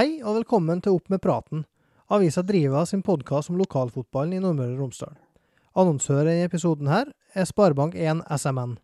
[0.00, 1.66] Hei og velkommen til Opp med praten.
[2.08, 5.10] Avisa Driva sin podkast om lokalfotballen i Nordmøre og Romsdal.
[5.76, 8.78] Annonsør i episoden her er Sparebank1 SMN.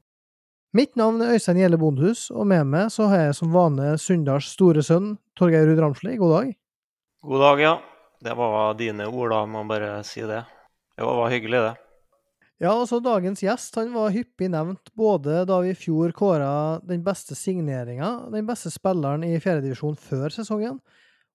[0.76, 4.50] Mitt navn er Øystein Gjelle Bondhus, og med meg så har jeg som vanlig Sunndals
[4.58, 6.18] store sønn, Torgeir Ruud Ramsli.
[6.20, 6.50] God dag.
[7.24, 7.72] God dag, ja.
[8.20, 10.42] Det var dine ord, da, må bare si det.
[10.98, 11.72] Det var hyggelig, det.
[12.60, 16.52] Ja, altså Dagens gjest han var hyppig nevnt både da vi i fjor kåra
[16.84, 20.78] den beste signeringa, den beste spilleren i fjerdedivisjon før sesongen,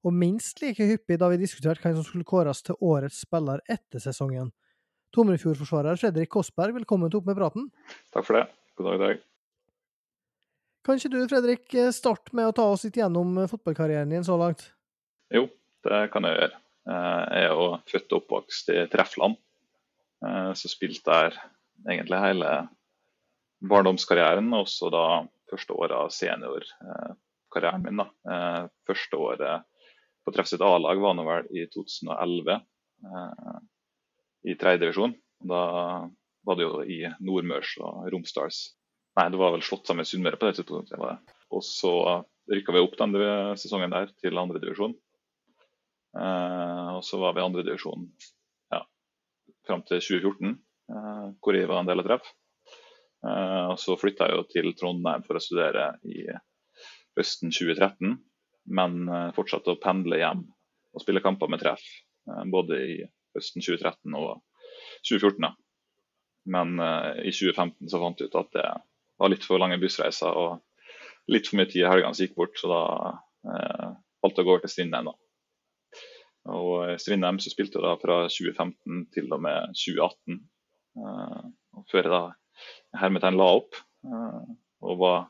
[0.01, 4.01] og minst like hyppig da vi diskuterte hvem som skulle kåres til årets spiller etter
[4.01, 4.49] sesongen.
[5.15, 7.67] Tomrefjord-forsvarer Fredrik Kossberg, velkommen til Opp med praten.
[8.15, 8.45] Takk for det.
[8.79, 9.23] God dag, dag.
[10.87, 14.63] Kan ikke du, Fredrik, starte med å ta oss litt gjennom fotballkarrieren din så langt?
[15.29, 15.45] Jo,
[15.85, 16.61] det kan jeg gjøre.
[16.91, 19.37] Jeg er jo født og oppvokst i Treffland.
[20.25, 21.37] Eh, så spilte der
[21.85, 22.53] egentlig hele
[23.69, 25.05] barndomskarrieren, og også da
[25.51, 28.01] første året av seniorkarrieren min.
[28.01, 28.07] da.
[28.33, 29.67] Eh, første året
[30.25, 33.55] på Treff sitt A-lag var nå vel i 2011 eh,
[34.51, 35.15] i tredjedivisjon.
[35.49, 35.61] Da
[36.45, 38.69] var det jo i Nordmørs og Romsdals
[39.19, 41.25] Nei, det var vel slått sammen med Sunnmøre på det tidspunktet.
[41.51, 41.89] Og så
[42.47, 43.17] rykka vi opp den
[43.59, 44.93] sesongen der til andredivisjon.
[46.15, 48.05] Eh, og så var vi andredivisjon
[49.67, 50.55] fram til 2014,
[50.91, 52.31] eh, hvor jeg var en del av treff.
[53.25, 56.25] Eh, og så flytta jeg jo til Trondheim for å studere i
[57.17, 58.17] høsten 2013,
[58.69, 60.45] men eh, fortsatte å pendle hjem
[60.91, 61.83] og spille kamper med treff
[62.51, 62.95] både i
[63.33, 64.41] høsten 2013 og
[65.07, 65.47] 2014.
[66.53, 68.65] Men i 2015 så fant jeg ut at det
[69.21, 70.59] var litt for lange bussreiser og
[71.31, 72.83] litt for mye tid i helgene som gikk bort, så da
[73.51, 73.89] eh,
[74.23, 75.11] valgte jeg å gå over til Strindheim.
[76.51, 80.39] Og I Strindheim så spilte jeg da fra 2015 til og med 2018.
[80.91, 81.43] Uh,
[81.77, 83.77] og før jeg da hermetegn la opp
[84.83, 85.21] og var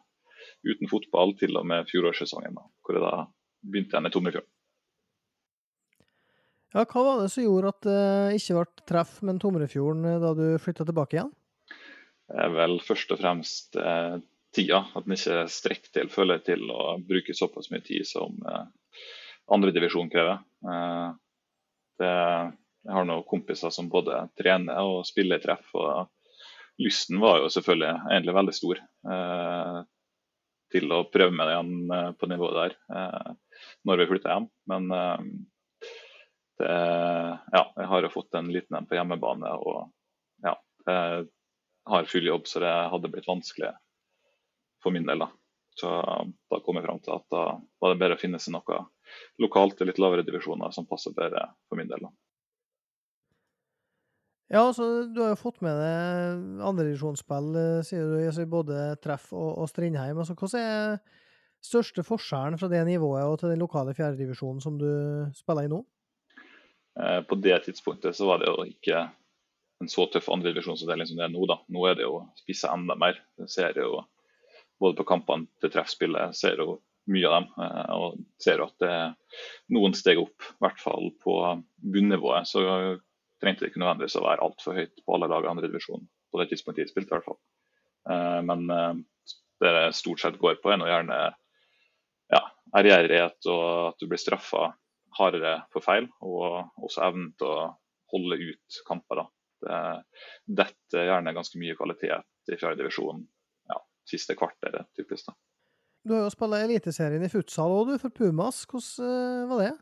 [0.67, 3.13] uten fotball til og med fjorårssesongen, da, hvor jeg da
[3.61, 4.51] begynte igjen i Tomrefjorden.
[6.71, 10.31] Ja, hva var det som gjorde at det ikke ble treff med Tomrefjorden eh, da
[10.37, 11.31] du flytta tilbake igjen?
[12.31, 14.21] Er vel først og fremst eh,
[14.55, 14.85] tida.
[14.95, 19.03] At en ikke strekker til, føler jeg, til å bruke såpass mye tid som eh,
[19.51, 20.39] andredivisjon krever.
[20.63, 21.09] Eh,
[21.99, 22.13] det,
[22.87, 25.67] jeg har noen kompiser som både trener og spiller treff.
[25.75, 26.07] og
[26.81, 29.81] Lysten var jo selvfølgelig egentlig veldig stor eh,
[30.71, 34.47] til å prøve med det igjen eh, på nivået der eh, når vi flytter hjem.
[34.71, 35.27] Men eh,
[36.61, 36.71] det,
[37.57, 39.91] ja, jeg har jo fått en liten en på hjemmebane og
[40.45, 40.55] ja,
[41.89, 43.71] har full jobb, så det hadde blitt vanskelig
[44.83, 45.25] for min del.
[45.25, 45.29] da.
[45.77, 45.89] Så
[46.51, 47.43] da kom jeg fram til at da
[47.81, 48.81] var det bedre å finne seg noe
[49.41, 52.05] lokalt i litt lavere divisjoner som passer bedre for min del.
[54.51, 59.29] Ja, altså du har jo fått med deg andredivisjonsspill, eh, sier du, altså, både Treff
[59.31, 60.19] og, og Strindheim.
[60.19, 60.97] Altså, hva er
[61.63, 64.89] største forskjellen fra det nivået og til den lokale fjerdedivisjonen som du
[65.37, 65.79] spiller i nå?
[66.99, 69.05] Eh, på det tidspunktet så var det jo ikke
[69.81, 71.45] en så tøff andredivisjonsavdeling som det er nå.
[71.49, 71.61] da.
[71.71, 73.21] Nå er det jo spissa enda mer.
[73.39, 74.01] Det ser jo
[74.81, 77.47] både på kampene til treffspillet ser jo mye av dem.
[77.55, 79.15] Eh, og ser at det er
[79.77, 81.37] noen steg opp, i hvert fall på
[81.93, 82.49] bunnivået.
[82.51, 82.65] Så
[83.41, 86.47] trengte det ikke nødvendigvis å være altfor høyt på alle lag i andredivisjon på det
[86.51, 87.11] tidspunktet de spilte.
[87.11, 87.39] i hvert fall.
[88.13, 88.93] Eh, men eh,
[89.61, 91.19] det det stort sett går på, er nå gjerne
[92.31, 92.41] ja,
[92.77, 94.71] ærgjerrighet og at du blir straffa
[95.17, 97.67] hardere for feil, og også evnen til å
[98.13, 99.21] holde ut kamper.
[99.21, 99.27] da.
[99.61, 103.21] Det detter gjerne ganske mye kvalitet i fjerdedivisjon
[104.07, 105.29] siste kvarteret, typisk.
[105.29, 105.37] da.
[106.03, 108.63] Du har jo spilt Eliteserien i futsal òg, for Pumas.
[108.69, 109.73] Hvordan uh, var det?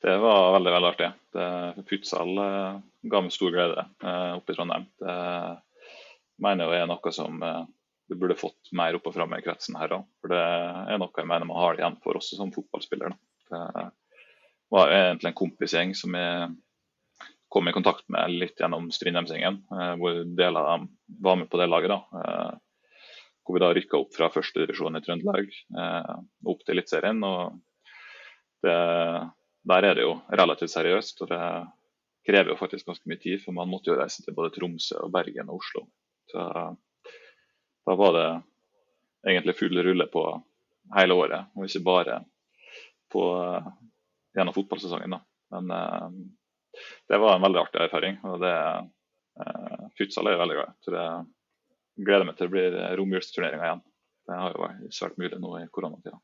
[0.00, 1.08] Det var veldig veldig artig.
[1.36, 1.48] Det,
[1.90, 2.78] futsal uh,
[3.12, 4.86] ga meg stor glede uh, oppe i Trondheim.
[5.00, 5.16] Det
[6.40, 7.42] mener jeg er noe som
[8.08, 10.06] du burde fått mer opp og fram i kretsen her òg.
[10.22, 13.12] For det er noe jeg mener man har det igjen for også som fotballspiller.
[13.12, 13.84] Da.
[13.84, 16.48] Det var egentlig en kompisgjeng som jeg
[17.52, 19.60] kom i kontakt med litt gjennom Strindheimsgjengen,
[20.00, 20.88] hvor deler av dem
[21.20, 21.92] var med på det laget.
[21.92, 22.56] da
[23.50, 26.14] hvor vi da rykka opp fra førstedivisjon i Trøndelag eh,
[26.52, 27.24] opp til Eliteserien.
[29.68, 31.40] Der er det jo relativt seriøst, og det
[32.26, 33.40] krever jo faktisk ganske mye tid.
[33.44, 35.86] For man måtte jo reise til både Tromsø, og Bergen og Oslo.
[36.30, 36.46] Så
[37.86, 38.28] da var det
[39.28, 40.24] egentlig full rulle på
[40.96, 42.20] hele året, og ikke bare
[43.12, 43.24] på,
[44.36, 45.16] gjennom fotballsesongen.
[45.16, 45.20] Da.
[45.56, 46.08] Men eh,
[47.10, 48.16] det var en veldig artig erfaring.
[48.24, 51.04] og det eh, Futsal er jeg veldig glad
[52.00, 53.82] i gleder meg til det blir romjulsturneringer igjen.
[54.28, 56.16] Det har jo vært svært mulig nå i koronatida.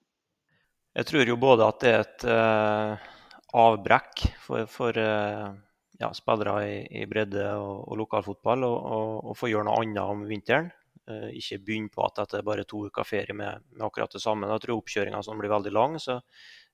[0.96, 3.08] Jeg tror jo både at det er et uh,
[3.56, 5.52] avbrekk for, for uh,
[6.00, 10.68] ja, spillere i, i, bredde og, og lokalfotball å få gjøre noe annet om vinteren.
[11.06, 14.22] Uh, ikke begynne på at det er bare to uker ferie med, med, akkurat det
[14.22, 14.50] samme.
[14.50, 15.98] Da tror oppkjøringa blir veldig lang.
[16.02, 16.18] Så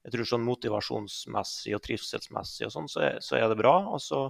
[0.02, 3.76] jeg tror sånn motivasjonsmessig og trivselsmessig og sånn, så, så, er det bra.
[3.92, 4.24] Og så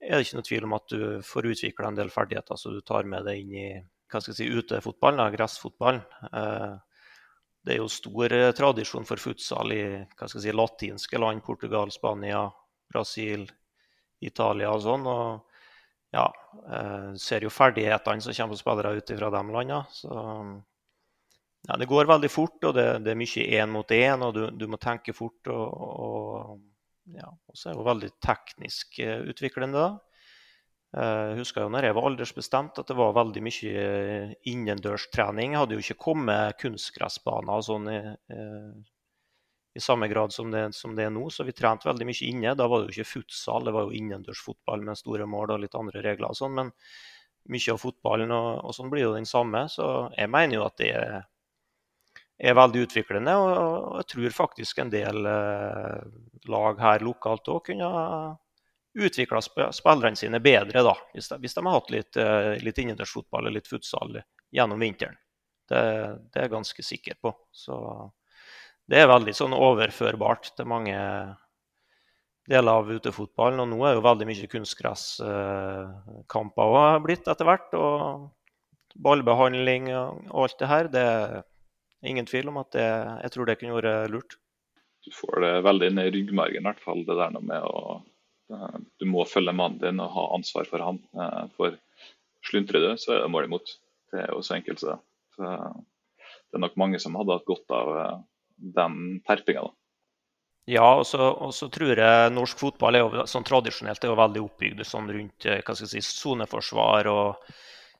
[0.00, 2.80] er det ikke noe tvil om at du får utvikla en del ferdigheter så du
[2.86, 3.70] tar med deg inn i
[4.08, 6.00] hva skal jeg si, utefotballen, gressfotballen.
[6.32, 6.76] Eh,
[7.64, 11.42] det er jo stor eh, tradisjon for futsal i hva skal jeg si, latinske land,
[11.44, 12.46] Portugal, Spania,
[12.90, 13.46] Brasil,
[14.24, 15.06] Italia og sånn.
[15.10, 16.24] Og ja,
[16.72, 19.82] eh, ser jo ferdighetene som kommer på spillere ut fra de landene.
[19.92, 20.18] Så
[21.68, 24.44] ja, det går veldig fort, og det, det er mye én mot én, og du,
[24.54, 25.50] du, må tenke fort.
[25.52, 29.82] Og, og ja, så er det jo veldig teknisk eh, utviklende.
[29.82, 30.07] da.
[30.88, 33.80] Jeg husker jo når jeg var aldersbestemt at det var veldig mye
[34.48, 35.52] innendørstrening.
[35.52, 37.98] Jeg hadde jo ikke kommet kunstgressbaner og sånn i,
[39.76, 42.56] i, samme grad som det, som det, er nå, så vi trente veldig mye inne.
[42.56, 45.76] Da var det jo ikke futsal, det var jo innendørsfotball med store mål og litt
[45.76, 46.56] andre regler og sånn.
[46.56, 46.72] Men
[47.52, 49.66] mye av fotballen og, og, sånn blir jo den samme.
[49.68, 49.84] Så
[50.16, 51.20] jeg mener jo at det er,
[52.40, 53.36] er veldig utviklende.
[53.36, 56.04] Og, og, jeg tror faktisk en del eh,
[56.48, 57.92] lag her lokalt òg kunne
[58.98, 63.46] utvikla spillerne sine bedre da, hvis de, hvis de har hatt litt, uh, litt innendørsfotball
[63.46, 64.08] eller litt futsal
[64.54, 65.16] gjennom vinteren.
[65.68, 65.82] Det,
[66.32, 67.30] det, er jeg ganske sikker på.
[67.52, 67.74] Så
[68.88, 70.96] det er veldig sånn overførbart til mange
[72.48, 73.60] deler av utefotballen.
[73.64, 77.70] Og nå er jo veldig mye kunstgresskamper uh, òg blitt etter hvert.
[77.76, 77.92] Og
[78.98, 80.84] ballbehandling og, og alt det her.
[80.90, 81.42] Det er
[82.08, 82.88] ingen tvil om at det,
[83.26, 84.32] jeg tror det kunne vært lurt.
[85.04, 88.07] Du får det veldig inn i ryggmargen, i hvert fall det der med å Eh,
[88.48, 91.00] du må følge mannen din og ha ansvar for han.
[91.16, 91.76] Eh, for
[92.48, 93.74] sluntrer du, så er det mål imot.
[94.12, 95.00] Det er jo så enkelt som det.
[96.48, 98.16] Det er nok mange som hadde hatt godt av eh,
[98.78, 99.68] den terpinga.
[100.68, 104.18] Ja, og så, og så, tror jeg norsk fotball er jo sånn tradisjonelt er jo
[104.18, 107.54] veldig oppbygd sånn rundt hva skal jeg si, soneforsvar og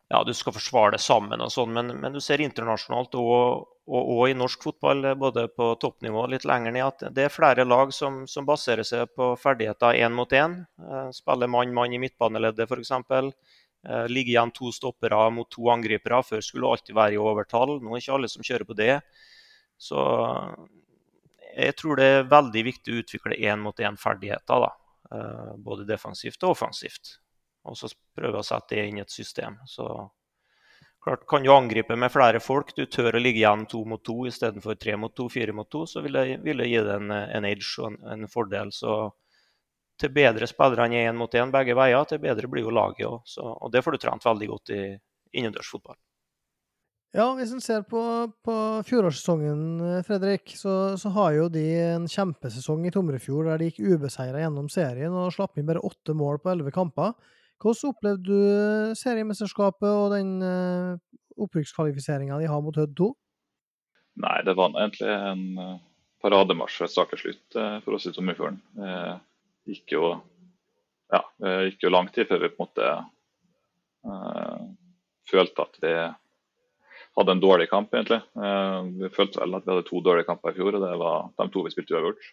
[0.08, 1.74] ja, du skal forsvare det sammen og sånn.
[1.76, 6.32] Men, men, du ser internasjonalt og, og, og, i norsk fotball, både på toppnivå og
[6.32, 10.16] litt lenger ned, at det er flere lag som, som baserer seg på ferdigheter én
[10.16, 10.62] mot én.
[10.80, 12.94] Eh, spiller mann-mann i midtbaneleddet f.eks.
[12.96, 16.22] Eh, ligger igjen to stoppere mot to angripere.
[16.24, 17.76] Før skulle alltid være i overtall.
[17.76, 18.94] Nå er ikke alle som kjører på det.
[19.78, 20.00] Så
[21.52, 24.70] jeg tror det er veldig viktig å utvikle én mot én-ferdigheter.
[25.12, 27.18] Eh, både defensivt og offensivt
[27.64, 29.58] og så prøve å sette det inn i et system.
[29.66, 29.86] Så
[31.04, 34.26] klart, Kan du angripe med flere folk, du tør å ligge igjen to mot to
[34.30, 37.10] istedenfor tre mot to, fire mot to, så vil det, vil det gi deg en,
[37.10, 38.72] en, edge og en, en, fordel.
[38.72, 38.98] Så
[39.98, 43.38] til bedre spillerne er én mot én begge veier, til bedre blir jo laget òg.
[43.56, 44.82] Og det får du trent veldig godt i
[45.38, 45.98] innendørsfotball.
[47.16, 48.00] Ja, hvis en ser på,
[48.44, 53.80] på fjorårssesongen, Fredrik, så, så, har jo de en kjempesesong i Tomrefjord der de gikk
[53.94, 57.16] ubeseira gjennom serien og slapp inn bare åtte mål på elleve kamper.
[57.58, 60.98] Hvordan opplevde du eh, seriemesterskapet og den uh,
[61.42, 63.08] opprykkskvalifiseringa de har mot Hødd 2?
[64.22, 65.80] Nei, det var egentlig en uh,
[66.22, 68.60] parademarsj fra start til slutt uh, for oss i Tomrefjorden.
[68.78, 70.12] Det gikk jo
[71.08, 71.22] ja,
[71.64, 72.88] gikk jo lang tid før vi på en måte
[75.28, 75.92] følte at vi
[77.16, 78.18] hadde en dårlig kamp, egentlig.
[79.00, 81.46] vi følte vel at vi hadde to dårlige kamper i fjor, og det var de
[81.52, 82.28] to vi spilte uavgjort.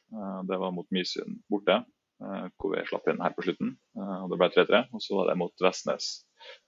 [0.51, 3.75] det var mot Misund borte Eh, hvor vi slapp inn her på slutten.
[3.98, 4.84] Eh, og Det ble 3-3.
[4.95, 6.12] Og så var det mot Vestnes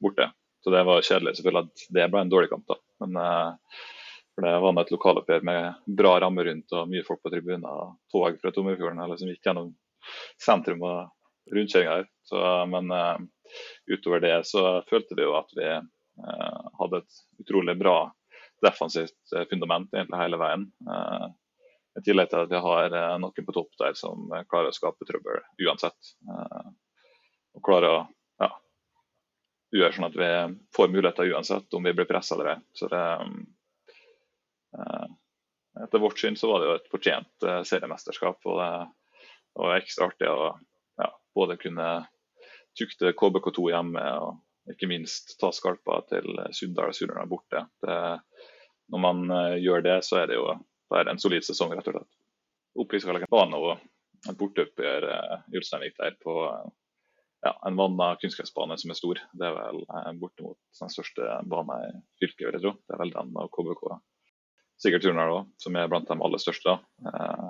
[0.03, 0.29] borte.
[0.63, 2.65] Så det var kjedelig selvfølgelig at det ble en dårlig kamp.
[2.67, 2.79] da.
[3.03, 3.83] Men eh,
[4.35, 7.93] for det var et lokaloppgjør med bra ramme rundt og mye folk på tribuner.
[8.13, 9.71] Tog fra Tomrefjorden eller som gikk gjennom
[10.43, 12.05] sentrum og rundkjøringa her.
[12.27, 12.91] Så, men
[13.89, 15.71] utover det så følte vi jo at vi
[16.77, 17.95] hadde et utrolig bra
[18.61, 20.67] defensivt fundament egentlig hele veien.
[21.97, 24.75] I tillegg til at vi har eh, noen på topp der som eh, klarer å
[24.75, 26.13] skape trøbbel uansett.
[26.29, 26.67] Eh,
[27.57, 28.01] og klarer å
[28.43, 28.49] ja,
[29.79, 30.29] gjøre sånn at vi
[30.77, 32.59] får muligheter uansett om vi blir pressa eller ei.
[32.77, 33.05] Så det
[35.77, 38.45] Etter vårt syn så var det jo et fortjent seriemesterskap.
[38.49, 40.51] Og det var ekstra artig å
[40.97, 41.87] ja, både kunne
[42.77, 47.61] tukte KBK2 hjemme og ikke minst ta skalpa til Sunndal og Surnadal borte.
[47.85, 47.97] Det,
[48.93, 49.23] når man
[49.61, 50.49] gjør det, så er det jo
[50.93, 52.17] være en solid sesong, rett og slett.
[52.77, 56.35] Opprykkskvaliken var nå et borteoppgjør eh, i Ulsteinvik der på
[57.45, 59.21] ja, en vanna kunstgressbane som er stor.
[59.33, 61.91] Det er vel eh, bortimot den største banen i
[62.21, 62.73] fylket, vil jeg tro.
[62.83, 63.85] Det er vel den av KBK.
[64.77, 66.77] Sikkert Turnar òg, som er blant de aller største.
[67.11, 67.47] Eh,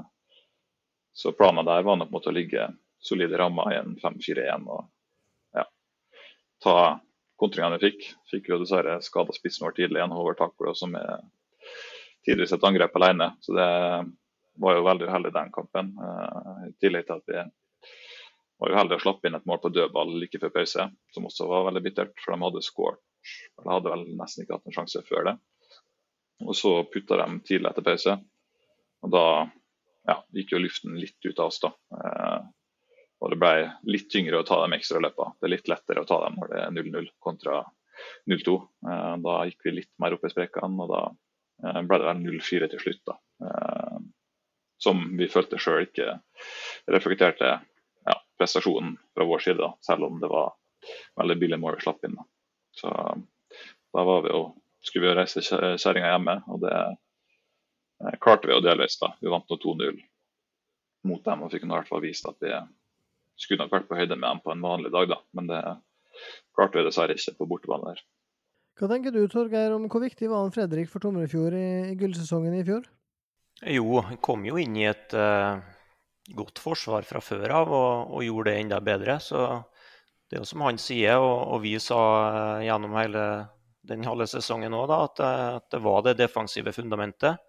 [1.18, 2.70] så planen der var nok å ligge
[3.02, 4.86] solide rammer i en 5-4-1 og
[5.58, 5.66] ja,
[6.64, 6.78] ta
[7.42, 8.08] kontringene vi fikk.
[8.32, 11.20] Fikk jo dessverre skada spissen vår tidlig, en Håvard Taklo, som er
[12.28, 13.32] tidvis et angrep alene.
[13.42, 13.70] Så det
[14.62, 15.94] var jo veldig uheldig den kampen.
[15.98, 17.44] Uh, I tillegg til at vi
[18.58, 21.68] var uheldige å slappe inn et mål på dødball like før pause, som også var
[21.70, 22.16] veldig bittert.
[22.24, 23.04] For de hadde skåret,
[23.60, 25.38] eller hadde vel nesten ikke hatt en sjanse før det.
[26.46, 28.18] Og så putta de tidlig etter pause.
[29.06, 29.26] Og da
[30.08, 31.60] ja, gikk jo luften litt ut av oss.
[31.62, 31.72] da.
[33.18, 33.54] Og det ble
[33.90, 35.34] litt tyngre å ta de ekstra løpene.
[35.38, 37.62] Det er litt lettere å ta dem når det er 0-0 kontra
[38.30, 38.58] 0-2.
[39.26, 41.02] Da gikk vi litt mer opp i sprekene, og da
[41.62, 43.02] ble det 0-4 til slutt.
[43.10, 43.18] da.
[44.78, 46.20] Som vi følte sjøl ikke
[46.94, 50.54] reflekterte ja, prestasjonen fra vår side, da, selv om det var
[51.18, 52.18] veldig billig mål vi slapp inn.
[52.20, 52.28] Da.
[52.78, 52.92] Så
[53.94, 54.44] da var vi jo,
[54.86, 59.00] skulle vi jo reise kjerringa hjemme, og det eh, klarte vi jo delvis.
[59.02, 59.14] da.
[59.22, 60.02] Vi vant nå 2-0
[61.08, 62.54] mot dem og fikk i hvert fall vist at vi
[63.38, 65.20] skulle nok vært på høyde med dem på en vanlig dag, da.
[65.38, 65.64] Men det
[66.58, 68.06] klarte vi dessverre ikke på bortebane der.
[68.78, 72.54] Hva tenker du Torgeir, om hvor viktig var han Fredrik for Tomrefjord i, i gullsesongen
[72.60, 72.86] i fjor?
[73.66, 75.58] Jo, han kom jo inn i et uh,
[76.38, 79.18] godt forsvar fra før av og, og, gjorde det enda bedre.
[79.24, 79.42] Så
[80.30, 83.26] det er jo som han sier, og, og vi sa uh, gjennom hele
[83.88, 87.42] den halve sesongen òg, at, uh, at, det var det defensive fundamentet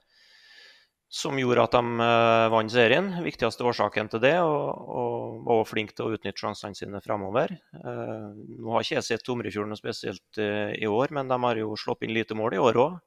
[1.09, 3.09] som gjorde at de uh, vant serien.
[3.25, 7.55] Viktigste årsaken til det, og, var også flink til å utnytte sjansene sine fremover.
[7.73, 11.63] Uh, nå har ikke jeg sett Tomrefjord noe spesielt uh, i år, men de har
[11.63, 12.99] jo slått inn lite mål i år òg.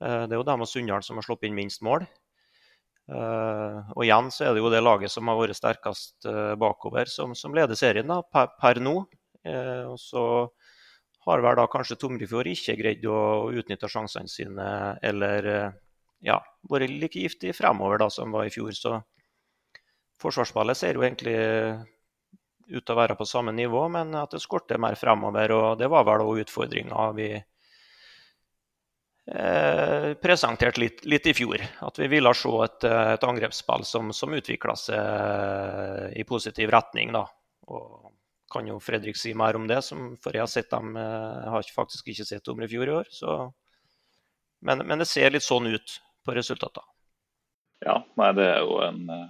[0.00, 2.02] det er jo dem og Sunndal som har slått inn minst mål.
[3.08, 6.26] og igjen så er det jo det laget som har vært sterkest
[6.60, 8.96] bakover, som, som, leder serien da, per, per nå.
[9.86, 10.24] og så
[11.24, 14.68] har vel da kanskje Tomrefjord ikke greid å utnytte sjansene sine,
[15.00, 15.72] eller
[16.24, 18.72] ja, vært like giftig fremover da, som var i fjor.
[18.76, 19.00] Så
[20.22, 21.36] forsvarsballet ser jo egentlig
[22.66, 25.52] ut til å være på samme nivå, men at det skorter mer fremover.
[25.54, 27.28] Og det var vel òg utfordringa vi
[29.26, 31.62] eh, presenterte litt, litt, i fjor.
[31.86, 37.14] At vi ville se et, et angrepsspill som, som utvikla seg i positiv retning.
[37.14, 37.26] da.
[37.70, 38.12] Og
[38.52, 41.52] kan jo Fredrik si mer om det, som, for jeg har sett dem, jeg eh,
[41.52, 43.08] har faktisk ikke sett dem i fjor i år.
[43.12, 43.36] Så.
[44.66, 46.86] Men, men, det ser litt sånn ut på resultatene.
[47.84, 49.26] Ja, nei, det er jo en uh,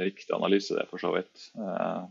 [0.00, 1.48] riktig analyse, det for så vidt.
[1.58, 2.06] Uh,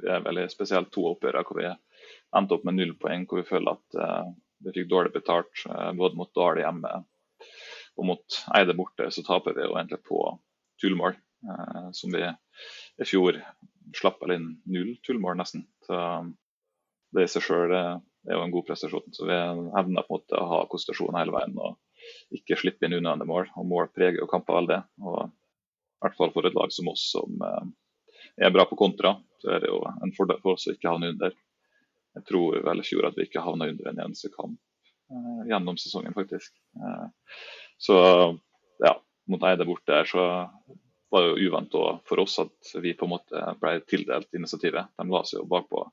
[0.00, 3.48] det er veldig spesielt to oppgjør hvor vi endte opp med null poeng, hvor vi
[3.48, 4.30] føler at uh,
[4.64, 5.62] vi fikk dårlig betalt
[5.96, 6.90] både mot Dale hjemme
[7.96, 9.06] og mot Eide borte.
[9.12, 10.18] Så taper vi jo egentlig på
[10.82, 11.14] tullmål,
[11.96, 13.38] som vi i fjor
[13.96, 15.64] slapp inn null tullmål, nesten.
[15.88, 15.96] Så
[17.16, 19.08] det i seg sjøl er jo en god prestasjon.
[19.16, 21.56] Så vi evner på en måte å ha konsentrasjon hele veien.
[21.56, 21.80] og
[22.34, 23.50] ikke slippe inn unødvendige mål.
[23.60, 24.80] Og mål preger jo kamper veldig.
[25.04, 27.70] Og i hvert fall for et lag som oss som eh,
[28.46, 31.12] er bra på kontra, så er det jo en fordel for oss å ikke havne
[31.14, 31.34] under.
[32.16, 34.58] Jeg tror vel i fjor at vi ikke havna under en eneste kamp
[35.12, 36.54] eh, gjennom sesongen, faktisk.
[36.76, 37.08] Eh,
[37.80, 37.98] så
[38.82, 38.94] ja,
[39.30, 40.24] mot Eide borte så
[41.10, 41.74] var det jo uvant
[42.06, 44.92] for oss at vi på en måte ble tildelt initiativet.
[44.96, 45.84] De la seg jo bakpå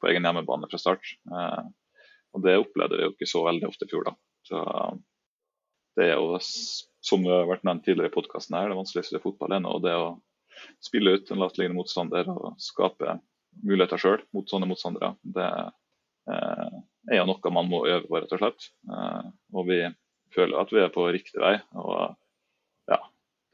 [0.00, 1.14] på egen hjemmebane fra start.
[1.30, 1.64] Eh,
[2.34, 4.08] og det opplevde vi jo ikke så veldig ofte i fjor.
[4.10, 4.14] da.
[4.44, 4.62] Så
[5.98, 6.38] det er jo,
[7.04, 9.76] som det har vært nevnt tidligere i podkasten det vanskeligste i fotball ennå.
[9.84, 10.08] Det å
[10.82, 13.18] spille ut en lavtliggende motstander og skape
[13.62, 15.46] muligheter sjøl mot sånne motstandere, det
[16.30, 16.80] eh,
[17.12, 18.68] er jo noe man må øve på, rett og slett.
[18.90, 19.80] Eh, og vi
[20.34, 21.56] føler at vi er på riktig vei.
[21.78, 22.16] og
[22.90, 23.00] ja,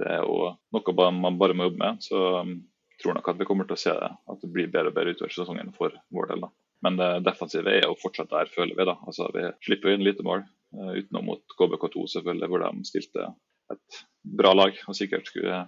[0.01, 2.01] Det er jo noe man bare må jobbe med.
[2.07, 2.57] Så jeg um,
[3.03, 5.17] tror nok at vi kommer til å se det, at det blir bedre og bedre
[5.17, 6.47] utover sesongen for vår del.
[6.47, 6.53] da.
[6.85, 8.89] Men det defensive er jo fortsatt der, føler vi.
[8.89, 8.97] da.
[9.05, 10.47] Altså, Vi slipper inn lite mål.
[10.75, 13.27] Eh, utenom mot KBK2, selvfølgelig, hvor de stilte
[13.75, 14.05] et
[14.39, 15.65] bra lag og sikkert skulle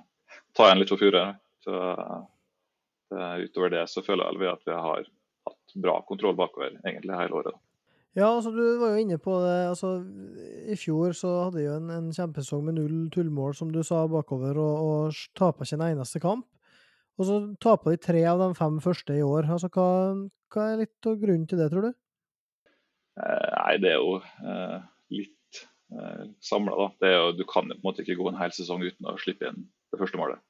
[0.56, 1.42] ta igjen litt for fjoråret.
[3.12, 5.04] Utover det så føler vi at vi har
[5.46, 7.58] hatt bra kontroll bakover egentlig hele året.
[8.12, 9.68] Ja, altså du var jo inne på det.
[9.70, 9.94] altså
[10.68, 14.02] I fjor så hadde de jo en, en kjempesesong med null tullmål, som du sa,
[14.10, 16.44] bakover, og, og tapa ikke en eneste kamp.
[17.20, 19.48] Og så tapa de tre av de fem første i år.
[19.54, 19.86] altså Hva,
[20.52, 21.92] hva er litt av grunnen til det, tror du?
[23.20, 24.78] Eh, nei, det er jo eh,
[25.12, 25.60] litt
[25.92, 29.50] eh, Jo, Du kan på en måte ikke gå en hel sesong uten å slippe
[29.50, 30.40] inn det første målet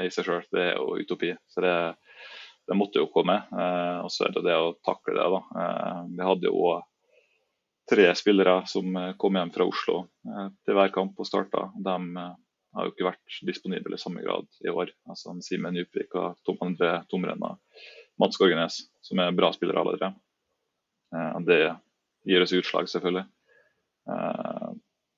[0.00, 0.44] i seg sjøl.
[0.54, 1.34] Det er jo utopi.
[1.50, 1.74] Så det,
[2.70, 3.34] det måtte jo komme.
[4.00, 5.26] og så er det det å takle det.
[5.34, 5.40] da.
[6.08, 6.70] vi hadde jo
[7.92, 9.98] tre spillere som kom hjem fra Oslo
[10.64, 11.66] til hver kamp og starta.
[11.76, 14.94] De har jo ikke vært disponible i samme grad i år.
[15.04, 17.52] Altså Simen Djupvik og Tom André Tomrenna.
[18.16, 20.14] Mats Gorgenes, som er bra spillere alle tre.
[21.44, 21.60] Det
[22.24, 23.26] gir oss utslag, selvfølgelig.
[24.10, 24.70] Eh,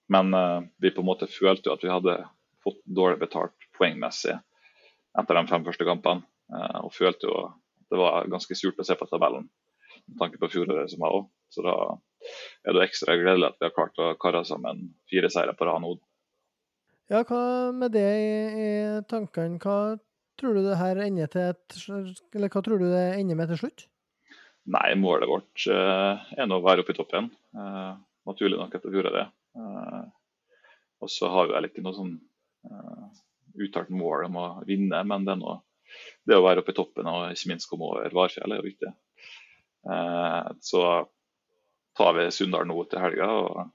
[0.08, 2.16] men eh, vi på en måte følte jo at vi hadde
[2.64, 4.36] fått dårlig betalt poengmessig
[5.16, 6.26] etter de fem første kampene.
[6.52, 7.54] Eh, og følte jo at
[7.90, 9.46] det var ganske surt å se på tabellen
[10.06, 11.30] med tanke på fjoråret som var òg.
[11.50, 11.76] Så da
[12.66, 15.82] er det ekstra gledelig at vi har klart å karre sammen fire seire på rad
[15.82, 15.96] nå.
[17.10, 18.06] Ja, hva med det
[18.58, 18.70] i
[19.10, 19.60] tankene?
[19.62, 19.96] Hva
[20.40, 21.76] tror du det her ender til et,
[22.34, 23.86] eller hva tror du det ender med til slutt?
[24.74, 27.28] Nei, målet vårt uh, er nå å være oppe i toppen.
[27.54, 27.94] Uh,
[28.26, 29.30] naturlig nok etter fjoråret.
[29.56, 30.04] Uh,
[31.04, 32.16] og så har vel ikke noe sånn
[33.62, 35.60] uttalt mål om å vinne, men det, noe,
[36.26, 38.90] det å være oppe i toppen og ikke minst komme over Varfjell er jo viktig.
[39.90, 40.82] Eh, så
[41.96, 43.70] tar vi Sunndal nå til helga, og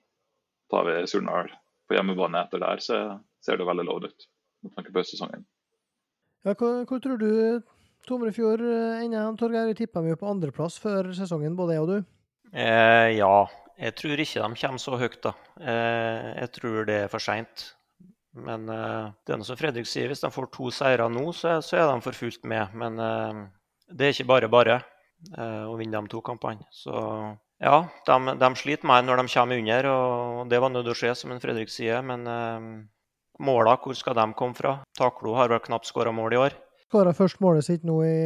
[0.72, 1.52] tar vi Sunndal
[1.88, 3.02] på hjemmebane etter der, så
[3.44, 4.28] ser det veldig lovende ut
[4.62, 5.46] med tanke på høstsesongen.
[6.46, 7.62] Ja, hvor, hvor, tror du
[8.08, 9.34] Tomrefjord ender?
[9.40, 11.98] Torgeir, vi tippa jo på andreplass før sesongen, både jeg og du.
[12.52, 13.36] Eh, ja,
[13.80, 15.36] jeg tror ikke de kommer så høyt, da.
[15.60, 17.72] Eh, jeg tror det er for seint.
[18.38, 21.58] Men eh, det er noe som Fredrik sier, hvis de får to seire nå, så,
[21.66, 22.76] så, er de for fullt med.
[22.78, 23.42] Men eh,
[23.92, 26.68] det er ikke bare bare eh, å vinne de to kampene.
[26.76, 26.96] Så
[27.62, 31.00] ja, de, de sliter mer når de kommer under, og det var nødt til å
[31.04, 32.02] skje, som Fredrik sier.
[32.06, 32.26] Men
[33.42, 34.80] måla, hvor skal de komme fra?
[34.98, 36.58] Taklo har vel knapt skåra mål i år.
[36.92, 38.20] Skåra først målet sitt nå i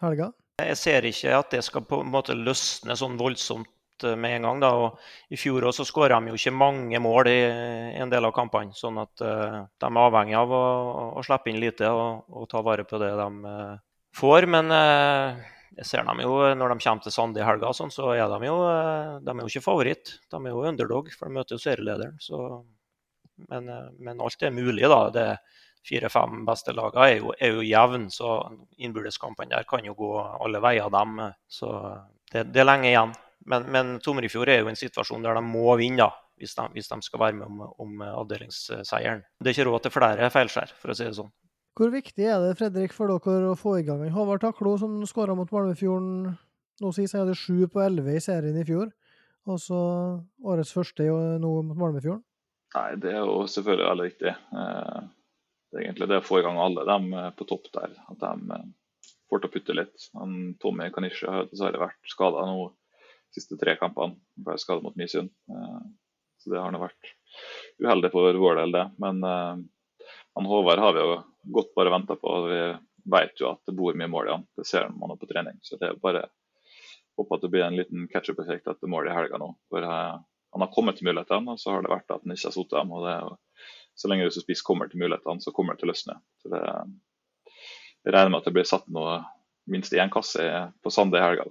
[0.00, 0.32] helga?
[0.62, 3.68] Jeg ser ikke at det skal på en måte løsne sånn voldsomt
[4.04, 4.60] Eh, med en gang.
[4.60, 4.72] Da.
[4.74, 4.98] Og
[5.30, 7.38] I fjor også skåra de jo ikke mange mål i
[8.00, 8.74] en del av kampene.
[8.74, 10.64] sånn at uh, de er avhengig av å,
[11.18, 13.80] å slippe inn lite og, og, ta vare på det de uh,
[14.16, 14.48] får.
[14.50, 15.40] Men uh,
[15.78, 18.50] jeg ser dem jo når de kommer til Sande i helga, sånn, så er de
[18.50, 18.58] jo,
[19.24, 20.16] de er jo ikke favoritt.
[20.30, 22.18] De er jo underdog, for de møter jo serielederen.
[23.48, 25.06] Men, men, alt er mulig, da.
[25.10, 25.26] Det
[25.86, 28.38] fire-fem beste lagene er jo, er jo jevn, så
[28.78, 31.20] innbyrdeskampene der kan jo gå alle veier, dem.
[31.50, 31.70] Så
[32.32, 33.14] det, det er lenge igjen.
[33.50, 36.06] Men, men Tomrefjord er jo i en situasjon der de må vinne
[36.38, 39.22] hvis de, hvis de skal være med om, om avdelingsseieren.
[39.38, 41.30] Det er ikke råd til flere feilskjær, for å si det sånn.
[41.78, 44.98] Hvor viktig er det Fredrik, for dere å få i gang en Håvard Taklo, som
[45.08, 46.34] skåra mot Malmefjorden
[46.82, 47.14] nå sist?
[47.14, 48.90] Han hadde sju på elleve i serien i fjor.
[49.48, 49.78] Og så
[50.44, 52.22] årets første nå mot Malmefjorden.
[52.76, 54.34] Nei, Det er jo selvfølgelig veldig viktig.
[55.72, 57.94] Det er egentlig det å få i gang alle dem eh, på topp der.
[58.12, 58.64] At de eh,
[59.32, 60.06] får til å putte litt.
[60.60, 64.18] Tommy Kanisha har dessverre vært skada nå de siste tre kampene.
[64.36, 65.32] Ble skadet mot Misund.
[65.48, 65.78] Eh,
[66.42, 67.12] så det har nå vært
[67.80, 68.84] uheldig for vår del, det.
[69.00, 71.12] Men han Håvard har vi jo
[71.54, 72.32] godt bare venta på.
[72.50, 72.58] Vi
[73.14, 74.44] vet jo at det bor mye mål i han.
[74.58, 75.60] Det ser man på trening.
[75.62, 76.26] Så det er bare
[77.16, 79.52] håper at det blir en liten catch-up-effekt etter målet i helga nå.
[79.70, 82.56] For han har kommet til mulighetene, og så har det vært at han ikke har
[82.58, 82.92] sittet dem.
[82.92, 83.38] og det er jo
[83.94, 86.18] så lenge du som spiss kommer til mulighetene, så kommer det til å løsne.
[86.42, 86.62] Så det,
[88.02, 89.20] jeg regner med at det blir satt noe,
[89.70, 90.42] minst én kasse
[90.82, 91.46] på Sande i helga.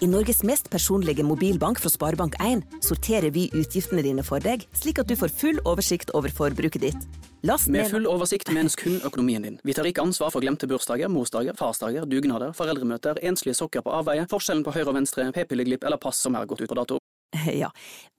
[0.00, 5.10] I Norges mest personlige mobilbank fra Sparebank1 sorterer vi utgiftene dine for deg, slik at
[5.10, 7.04] du får full oversikt over forbruket ditt.
[7.46, 9.60] Last Med full oversikt menes kun økonomien din.
[9.64, 14.26] Vi tar ikke ansvar for glemte bursdager, morsdager, farsdager, dugnader, foreldremøter, enslige sokker på avveie,
[14.28, 17.00] forskjellen på høyre og venstre, p-pilleglipp eller pass som er gått ut på dato.
[17.62, 17.70] Ja,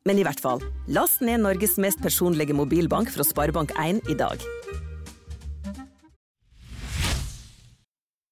[0.07, 4.43] men i hvert fall, last ned Norges mest personlige mobilbank fra Sparebank1 i dag.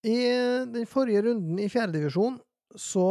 [0.07, 0.19] I
[0.71, 2.39] den forrige runden i fjerdedivisjon
[2.79, 3.05] så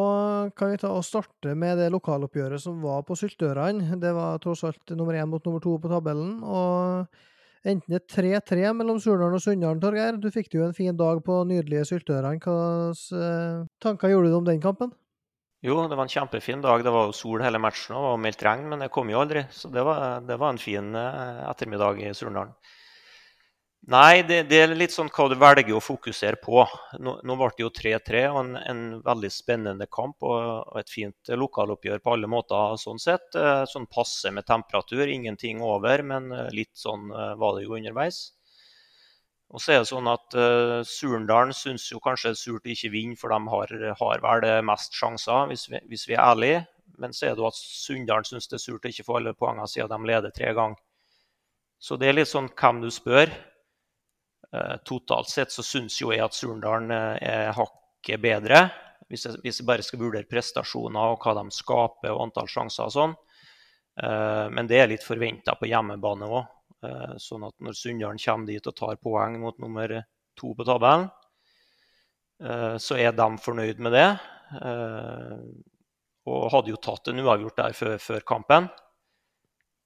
[0.57, 3.99] kan vi ta og starte med det lokaloppgjøret som var på Syltørene.
[4.01, 6.39] Det var tross alt nummer én mot nummer to på tabellen.
[6.47, 7.09] og
[7.67, 10.17] Enten det 3-3 mellom Surnadal og Sunndalen, Torgeir.
[10.17, 12.39] Du fikk jo en fin dag på nydelige Syltørene.
[12.39, 14.95] Hvilke eh, tanker gjorde du om den kampen?
[15.61, 16.85] Jo, det var en kjempefin dag.
[16.85, 19.43] Det var jo sol hele matchen og meldt regn, men det kom jo aldri.
[19.51, 22.53] Så det var, det var en fin eh, ettermiddag i Surnadal.
[23.89, 26.63] Nei, det, det, er litt sånn hva du velger å fokusere på.
[27.03, 30.93] Nå, nå ble det jo 3-3 og en, en, veldig spennende kamp og, og et
[30.93, 32.79] fint lokaloppgjør på alle måter.
[32.79, 33.35] sånn sett.
[33.35, 38.29] Eh, sånn passe med temperatur, ingenting over, men eh, litt sånn var det jo underveis.
[39.49, 42.91] Og så er det sånn at uh, Surndalen syns jo kanskje det er surt ikke
[42.93, 46.67] vinne, for de har, har vel mest sjanser, hvis vi, hvis vi, er ærlige.
[47.01, 49.33] Men så er det jo at Sunndalen syns det er surt å ikke få alle
[49.39, 50.83] poengene siden de leder tre ganger.
[51.79, 53.33] Så det er litt sånn hvem du spør.
[54.49, 58.63] Uh, totalt sett så syns jo jeg at Surndalen eh, er hakket bedre,
[59.09, 62.89] hvis jeg, hvis jeg, bare skal vurdere prestasjoner og hva de skaper og antall sjanser
[62.89, 63.17] og sånn.
[63.99, 66.49] Uh, men det er litt forventa på hjemmebane òg.
[67.19, 69.97] Sånn at når Sunndalen kommer dit og tar poeng mot nummer
[70.39, 71.09] to på tabellen,
[72.79, 74.05] så er de fornøyd med det.
[76.31, 78.69] Og hadde jo tatt en uavgjort der før, før kampen.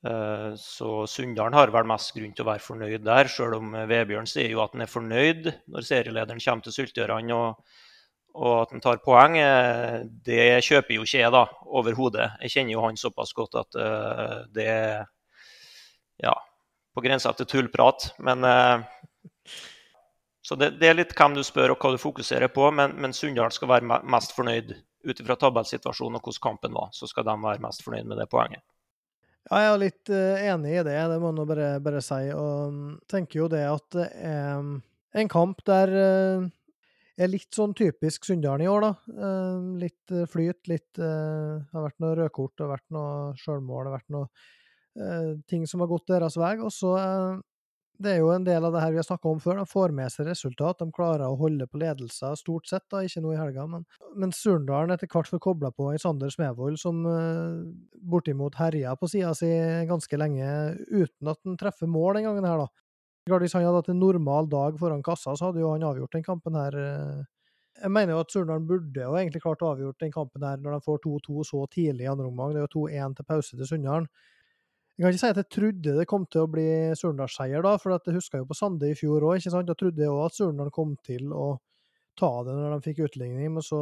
[0.06, 3.86] Eh, så Sunndalen har vel mest grunn til å være fornøyd der, selv om eh,
[3.86, 7.76] Vebjørn sier jo at han er fornøyd når serielederen kommer til Syltørene og,
[8.34, 9.38] og, at han tar poeng.
[9.38, 12.32] Eh, det kjøper jo ikke jeg, da, overhodet.
[12.42, 13.78] Jeg kjenner jo han såpass godt at
[14.56, 14.72] det
[16.22, 16.34] ja,
[16.94, 18.12] på grensa til tullprat.
[18.18, 18.44] Men
[20.42, 23.14] Så det, det, er litt hvem du spør og hva du fokuserer på, men, men
[23.14, 24.74] Sunndal skal være mest fornøyd
[25.06, 26.90] ut ifra tabellsituasjonen og hvordan kampen var.
[26.94, 28.62] Så skal de være mest fornøyd med det poenget.
[29.50, 32.20] Ja, jeg er litt uh, enig i det, det må jeg bare, bare si.
[32.34, 34.76] Og um, tenker jo det at det er um,
[35.12, 38.92] en kamp der er litt sånn typisk Sunndalen i år, da.
[39.76, 43.98] Litt flyt, litt Det har vært noe rødkort, det har vært noe sjølmål, det har
[43.98, 44.61] vært noe eh,
[45.48, 46.56] ting som har gått deres vei.
[46.60, 47.40] Og så eh,
[48.02, 49.60] det er jo en del av det her vi har snakka om før.
[49.60, 50.80] De får med seg resultat.
[50.80, 53.66] De klarer å holde på ledelser stort sett, da, ikke noe i helga.
[53.70, 53.84] Men,
[54.18, 57.62] men Surndalen etter hvert får kobla på en Sander Smevold som uh,
[58.10, 59.50] bortimot herja på sida si
[59.88, 60.48] ganske lenge
[60.88, 62.70] uten at han treffer mål den gangen her, da.
[63.30, 66.24] Hvis han hadde hatt en normal dag foran kassa, så hadde jo han avgjort den
[66.26, 66.74] kampen her.
[67.78, 70.86] Jeg mener jo at Surndalen burde jo egentlig klart avgjort den kampen her når de
[70.88, 72.50] får 2-2 så tidlig i andre omgang.
[72.50, 74.10] Det er jo 2-1 til pause til Sunndalen.
[74.92, 76.68] Jeg kan ikke si at jeg trodde det kom til å bli
[77.00, 79.40] Surndalsseier, da, for jeg huska jo på Sande i fjor òg.
[79.40, 81.54] Da trodde jeg òg at Surndal kom til å
[82.18, 83.78] ta det når de fikk utligning, men så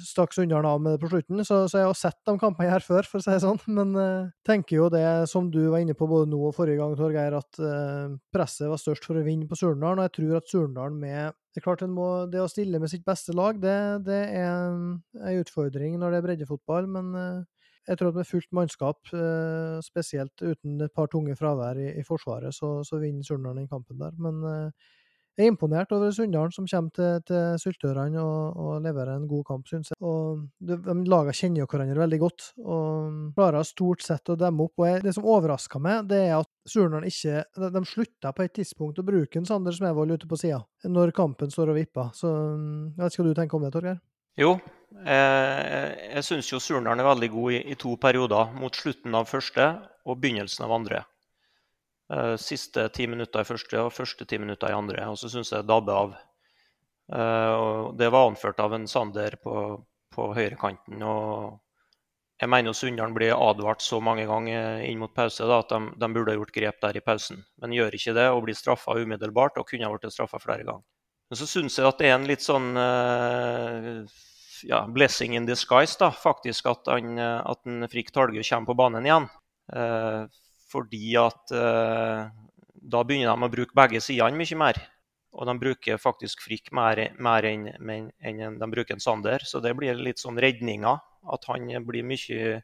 [0.00, 1.42] stakk Sunndal av med det på slutten.
[1.44, 3.60] Så, så jeg har sett de kampene her før, for å si det sånn.
[3.76, 6.96] Men uh, tenker jo det, som du var inne på både nå og forrige gang,
[6.96, 10.00] Torgeir, at uh, presset var størst for å vinne på Surndalen.
[10.00, 13.04] Og jeg tror at Surndalen med Det er klart må, det å stille med sitt
[13.06, 17.57] beste lag, det, det er en utfordring når det er breddefotball, men uh,
[17.88, 22.04] jeg tror at med fullt mannskap, eh, spesielt uten et par tunge fravær i, i
[22.06, 24.12] Forsvaret, så, så vinner Surnadal den kampen der.
[24.20, 24.88] Men eh,
[25.38, 29.44] jeg er imponert over Sunndalen, som kommer til, til Syltørene og, og, leverer en god
[29.46, 29.98] kamp, syns jeg.
[30.02, 34.74] Og de, Lagene kjenner jo hverandre veldig godt og klarer stort sett å demme opp.
[34.82, 38.48] og jeg, Det som overrasker meg, det er at Surnadal ikke de, de slutta på
[38.48, 40.58] et tidspunkt å bruke en Sander Smevold ute på sida
[40.90, 42.10] når kampen står og vipper.
[42.18, 44.02] Så jeg vet ikke hva du tenker om det, Torgeir?
[44.38, 44.56] Jo,
[45.04, 48.54] eh, jeg syns jo Surnadal er veldig god i, i, to perioder.
[48.58, 49.68] Mot slutten av første
[50.08, 51.04] og begynnelsen av andre.
[52.12, 55.04] Eh, siste ti minutter i første og første ti minutter i andre.
[55.12, 56.16] Og så syns jeg dabbe av.
[57.12, 57.68] Eh,
[58.00, 59.54] det var anført av en Sander på,
[60.14, 61.02] på høyrekanten.
[61.02, 61.58] og
[62.38, 66.08] jeg mener Sunndalen blir advart så mange ganger inn mot pause da, at de, de,
[66.14, 67.42] burde ha gjort grep der i pausen.
[67.58, 70.86] Men gjør ikke det og blir straffa umiddelbart og kunne ha blitt straffa flere ganger.
[71.28, 74.06] Men så syns jeg at det er en litt sånn uh,
[74.66, 79.06] ja, blessing in disguise, da, faktisk, at, han, at en Frikk Talgø kommer på banen
[79.08, 79.28] igjen.
[79.72, 80.22] Eh,
[80.72, 82.28] fordi at eh,
[82.88, 84.80] da begynner de å bruke begge sidene mye mer.
[85.38, 89.44] Og de bruker faktisk Frikk mer, mer enn, enn de bruker en Sander.
[89.44, 91.04] Så det blir litt sånn redninger.
[91.28, 92.62] At han blir mye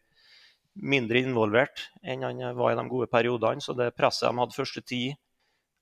[0.74, 3.62] mindre involvert enn han var i de gode periodene.
[3.62, 5.14] Så det presset de hadde første tid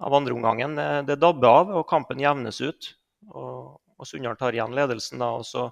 [0.02, 0.74] av andreomgangen.
[0.76, 2.90] Det, det dabber av, og kampen jevnes ut.
[3.30, 5.30] Og, og Sunndal tar igjen ledelsen da.
[5.38, 5.68] og så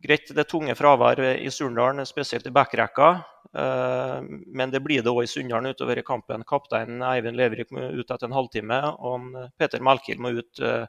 [0.00, 3.10] Greit, det er tunge fravær i Surndalen, spesielt i backrekka.
[3.52, 6.44] Eh, men det blir det òg i Sunndalen utover i kampen.
[6.48, 10.86] Kaptein Eivind Leverik må ut etter en halvtime, og Peter Melkild må ut eh,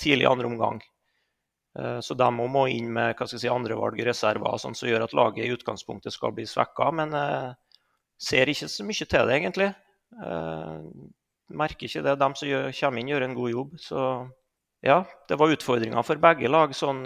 [0.00, 0.80] tidlig i andre omgang.
[1.78, 5.04] Eh, så de må inn med hva skal jeg si, andrevalg reserver, sånn som gjør
[5.04, 6.88] at laget i utgangspunktet skal bli svekka.
[6.96, 7.52] Men jeg
[8.30, 9.72] ser ikke så mye til det, egentlig
[11.46, 12.14] merker ikke det.
[12.18, 13.76] De som kommer inn, gjør en god jobb.
[13.82, 14.00] Så
[14.86, 14.96] ja,
[15.28, 17.04] det var utfordringer for begge lag sånn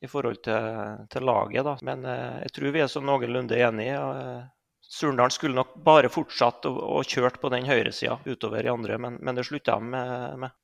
[0.00, 1.66] i forhold til, til laget.
[1.66, 1.76] Da.
[1.86, 3.98] Men eh, jeg tror vi er så noenlunde enige.
[3.98, 4.48] Eh,
[4.90, 9.20] Surndalen skulle nok bare fortsatt og, og kjørt på den høyresida utover i andre, men,
[9.22, 10.56] men det slutta de med, med.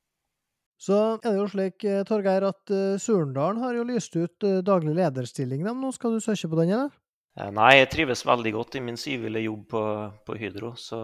[0.77, 5.63] Så er det jo slik, Torgeir, at uh, Surndalen har jo lyst ut daglig lederstilling.
[5.65, 6.91] Nå skal du søke på den, eller?
[7.37, 9.83] Eh, nei, jeg trives veldig godt i min sivile jobb på,
[10.25, 10.99] på, Hydro, så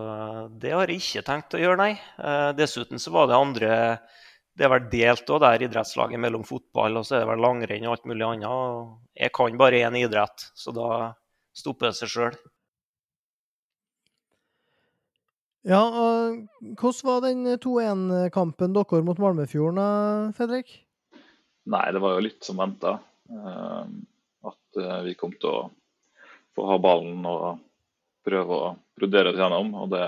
[0.61, 1.93] det har jeg ikke tenkt å gjøre, nei.
[2.17, 3.73] Eh, dessuten så var det andre
[4.53, 7.87] Det er vel delt òg der idrettslaget mellom fotball og så er det vel langrenn
[7.87, 8.97] og alt mulig annet.
[9.17, 10.89] Jeg kan bare én idrett, så da
[11.57, 12.37] stopper det seg sjøl.
[15.63, 15.81] Ja,
[16.75, 20.73] hvordan var den 2-1-kampen dere mot Malmefjorden, Fredrik?
[21.71, 22.97] Nei, det var jo litt som venta.
[23.31, 23.93] Eh,
[24.51, 25.61] at vi kom til å
[26.53, 27.61] få ha ballen og
[28.27, 29.71] prøve å brodere oss gjennom.
[29.79, 30.07] Og det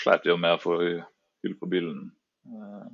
[0.00, 2.06] sleit vi jo med å få hull på byllen.
[2.44, 2.86] Eh,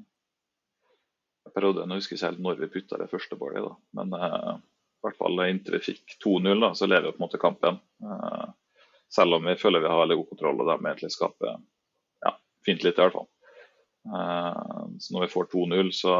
[1.54, 3.72] prøvde, jeg husker ikke helt når vi putta det første ballet, da.
[3.98, 7.42] men eh, i hvert fall inntil vi fikk 2-0, så lever vi på en måte
[7.42, 7.80] kampen.
[8.04, 8.46] Eh,
[9.10, 12.34] selv om vi føler vi har veldig god kontroll og dermed egentlig skaper ja,
[12.66, 13.30] fint litt, i hvert fall.
[14.00, 16.12] Så når vi får 2-0, så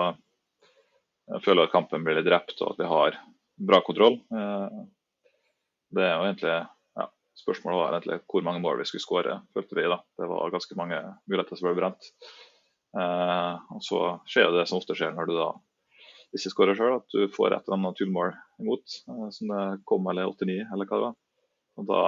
[1.31, 3.15] jeg føler jeg at kampen blir litt drept og at vi har
[3.71, 4.19] bra kontroll.
[4.29, 6.57] Det er jo egentlig
[6.99, 7.07] ja,
[7.39, 9.87] Spørsmålet var egentlig hvor mange mål vi skulle skåre, følte vi.
[9.95, 10.01] da.
[10.19, 10.99] Det var ganske mange
[11.31, 12.11] muligheter som ble brent.
[12.97, 14.01] Eh, og Så
[14.31, 15.51] skjer det som ofte skjer når du da
[16.37, 18.99] ikke skårer sjøl, at du får et eller annet tullmål imot.
[19.11, 21.17] Eh, som det kom eller 89, eller hva det var.
[21.81, 22.03] Og Da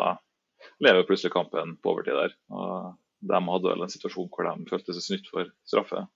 [0.83, 2.37] lever plutselig kampen på overtid der.
[2.55, 6.07] Og De hadde vel en situasjon hvor de følte seg snytt for straffe.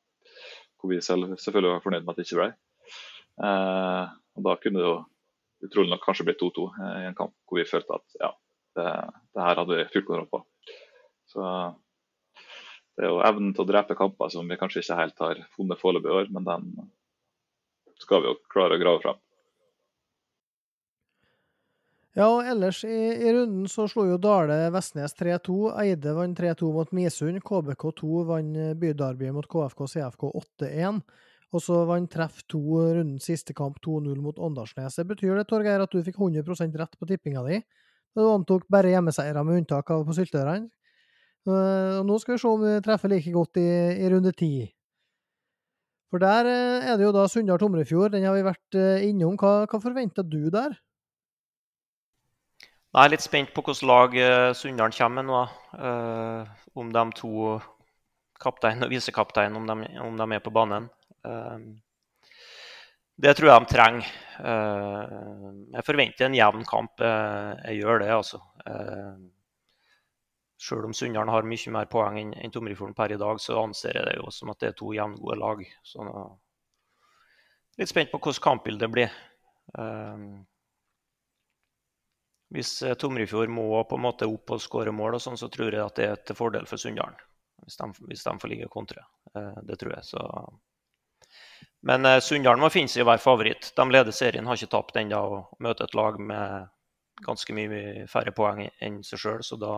[0.76, 2.48] Hvor vi selv, selvfølgelig var fornøyd med at det ikke ble.
[3.46, 4.96] Eh, og Da kunne det jo
[5.66, 8.30] utrolig nok kanskje blitt 2-2 eh, i en kamp hvor vi følte at ja,
[8.76, 8.86] det,
[9.34, 10.42] det her hadde vi full kontroll på.
[11.32, 11.42] Så
[12.96, 15.80] det er jo evnen til å drepe kamper som vi kanskje ikke helt har funnet
[15.80, 16.68] foreløpig i år, men den
[18.00, 19.20] skal vi jo klare å grave fram.
[22.16, 22.96] Ja, og ellers i,
[23.28, 25.56] i runden så slo jo Dale Vestnes 3-2.
[25.82, 27.42] Eide vant 3-2 mot Misund.
[27.44, 31.02] KBK2 vant Bydarby mot KFK CFK 8-1.
[31.52, 32.62] Og så vant Treff 2
[32.96, 34.96] rundens siste kamp 2-0 mot Åndalsnes.
[34.96, 37.60] Det betyr det, Torgeir, at du fikk 100% rett på tippinga di.
[38.16, 40.70] Du antok bare hjemmeseiere med unntak av på Syltørene.
[41.46, 43.68] Og nå skal vi se om vi treffer like godt i,
[44.02, 44.54] i runde ti.
[46.10, 48.14] For der eh, er det jo da Sunndal Tomrefjord.
[48.14, 49.38] Den har vi vært eh, innom.
[49.40, 50.76] Hva, hva forventer du der?
[52.96, 54.14] Jeg er litt spent på hvilket lag
[54.56, 55.40] Sunndal kommer med nå.
[56.80, 57.58] Om de to
[58.40, 60.86] kaptein og visekaptein, om, om, de er på banen.
[63.20, 64.08] Det tror jeg de trenger.
[65.76, 67.04] jeg forventer en jevn kamp.
[67.04, 68.40] jeg gjør det, altså.
[70.56, 73.98] Selv om Sunndalen har mye mer poeng enn, en Tomrefjorden per i dag, så anser
[73.98, 75.64] jeg det jo som at det er to jevngode lag.
[75.84, 76.06] Så
[77.76, 79.12] litt spent på hvordan kampbildet blir.
[82.54, 85.74] Hvis eh, Tomrefjord må på en måte opp og skåre mål, og sånn, så tror
[85.74, 87.18] jeg at det er til fordel for Sunndalen.
[87.64, 89.02] Hvis, hvis, de får ligge kontra.
[89.34, 90.06] Eh, det tror jeg.
[90.06, 90.22] Så.
[91.88, 93.72] Men eh, Sunndalen må finne seg å være favoritt.
[93.76, 96.72] De leder serien, har ikke tapt ennå og møter et lag med
[97.26, 99.42] ganske mye færre poeng enn seg sjøl.
[99.42, 99.74] Så da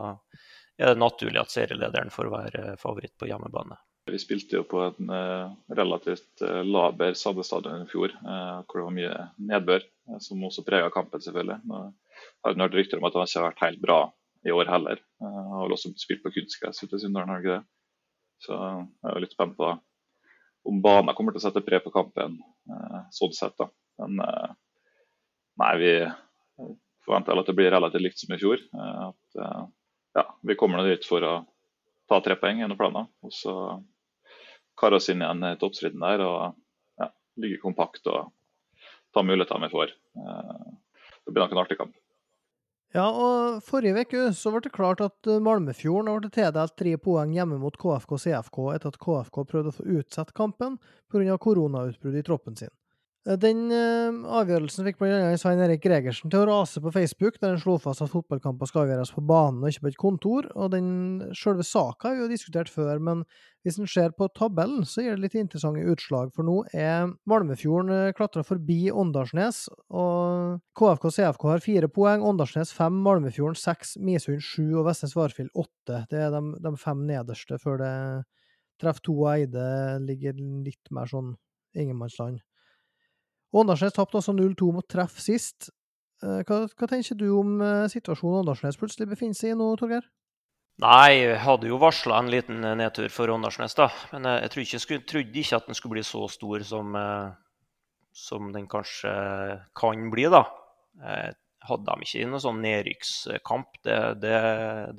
[0.79, 3.77] er det naturlig at serielederen får være favoritt på hjemmebane.
[4.09, 5.11] Vi spilte jo på en
[5.77, 9.17] relativt laber Sandestadion i fjor, hvor det var mye
[9.51, 9.85] nedbør,
[10.25, 11.59] som også prega kampen, selvfølgelig
[12.45, 13.99] har hørt rykter om at han ikke har vært helt bra
[14.47, 15.03] i år heller.
[15.23, 17.67] Han eh, har vel også spilt på kunstgress ute i Sunndalen, har ikke det?
[18.47, 19.73] Så jeg er litt spent på
[20.69, 22.39] om banen kommer til å sette pre på kampen
[22.71, 23.57] eh, sånn sett.
[23.59, 23.69] da.
[24.03, 24.53] Men eh,
[25.63, 25.93] nei, vi
[27.07, 28.63] forventer at det blir relativt likt som i fjor.
[28.79, 29.39] At
[30.19, 31.35] ja, vi kommer dit for å
[32.09, 33.09] ta tre poeng gjennom planen.
[33.25, 33.55] Og så
[34.79, 36.59] kare oss inn igjen i toppstriden der og
[37.01, 38.33] ja, ligge kompakt og
[39.15, 39.95] ta mulighetene vi får.
[41.25, 41.97] Det blir nok en artig kamp.
[42.97, 47.59] Ja, og forrige uke ble det klart at eh, Malmefjorden ble tildelt tre poeng hjemme
[47.61, 50.79] mot KFK CFK etter at KFK prøvde å få utsatt kampen
[51.13, 51.37] pga.
[51.37, 52.73] koronautbruddet i troppen sin.
[53.27, 55.33] Eh, den uh, avgjørelsen fikk bl.a.
[55.41, 58.85] Svein Erik Gregersen til å rase på Facebook, der han slo fast at fotballkamper skal
[58.85, 60.49] avgjøres på banen og ikke på et kontor.
[60.55, 60.89] og den
[61.37, 63.25] Selve saka har vi jo diskutert før, men
[63.67, 66.31] hvis en ser på tabellen, så gir det litt interessante utslag.
[66.37, 72.25] For nå er Malmefjorden uh, klatra forbi Åndalsnes, og KFK CFK har fire poeng.
[72.25, 76.05] Åndalsnes fem, Malmefjorden seks, Misund sju og Vestnes Varfjell åtte.
[76.09, 77.95] Det er de, de, fem nederste før det
[78.79, 79.65] treffer to og Eide
[80.07, 81.33] ligger litt mer sånn
[81.75, 82.39] ingenmannsland.
[83.57, 85.71] Åndalsnes tapte altså 0-2 mot Treff sist.
[86.23, 90.07] Eh, hva, hva, tenker du om eh, situasjonen Åndalsnes plutselig befinner seg i nå, Torgeir?
[90.83, 93.89] Nei, jeg hadde jo varsla en liten eh, nedtur for Åndalsnes, da.
[94.13, 96.97] Men jeg trodde ikke, trodde ikke, at den skulle bli så stor som,
[98.15, 99.13] som den kanskje
[99.79, 100.45] kan bli, da.
[101.69, 104.37] Hadde de ikke noen sånn nedrykkskamp, det, det,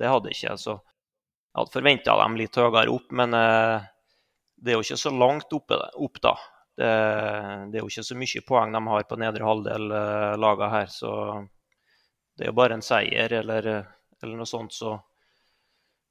[0.00, 0.56] det, hadde jeg ikke.
[0.60, 5.52] Så jeg hadde forventa dem litt høyere opp, men det er jo ikke så langt
[5.56, 6.34] oppe, opp, da.
[6.80, 6.88] Det,
[7.68, 10.86] det, er jo ikke så mye poeng de har på nedre halvdel, uh, lagene her.
[10.88, 11.10] Så
[12.38, 13.66] det er jo bare en seier eller,
[14.22, 14.94] eller noe sånt, så,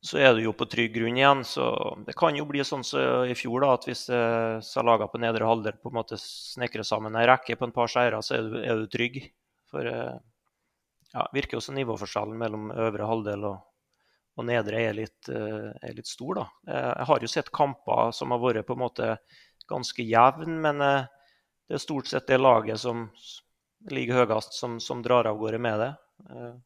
[0.05, 1.41] så, er du jo på trygg grunn igjen.
[1.47, 1.65] Så
[2.05, 5.49] det kan jo bli sånn som i fjor, da, at hvis uh, lagene på nedre
[5.49, 8.59] halvdel på en måte snekrer sammen ei rekke på en par seire, så er du,
[8.61, 9.23] er du trygg.
[9.73, 10.21] For uh,
[11.15, 13.65] ja, virker jo som nivåforskjellen mellom øvre halvdel og,
[14.37, 16.43] og nedre er litt, uh, er litt stor.
[16.43, 16.47] da.
[16.77, 19.15] Jeg har jo sett kamper som har vært på en måte
[19.69, 21.05] ganske jevn, men eh,
[21.69, 23.07] det er stort sett det laget som
[23.89, 25.91] ligger høyest, som, som drar av gårde med det.
[26.29, 26.57] Eh,